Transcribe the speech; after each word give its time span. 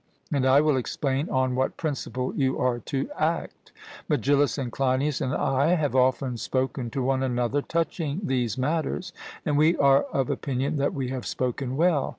And 0.33 0.47
I 0.47 0.61
will 0.61 0.77
explain 0.77 1.29
on 1.29 1.53
what 1.53 1.77
principle 1.77 2.33
you 2.35 2.57
are 2.57 2.79
to 2.79 3.07
act. 3.19 3.71
Megillus 4.09 4.57
and 4.57 4.71
Cleinias 4.71 5.21
and 5.21 5.31
I 5.31 5.75
have 5.75 5.95
often 5.95 6.37
spoken 6.37 6.89
to 6.89 7.03
one 7.03 7.21
another 7.21 7.61
touching 7.61 8.19
these 8.23 8.57
matters, 8.57 9.13
and 9.45 9.59
we 9.59 9.77
are 9.77 10.05
of 10.05 10.31
opinion 10.31 10.77
that 10.77 10.95
we 10.95 11.09
have 11.09 11.27
spoken 11.27 11.77
well. 11.77 12.09